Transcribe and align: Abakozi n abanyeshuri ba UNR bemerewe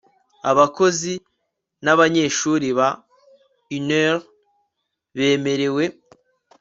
Abakozi 0.51 1.13
n 1.83 1.85
abanyeshuri 1.93 2.67
ba 2.77 2.89
UNR 3.77 4.17
bemerewe 5.15 5.83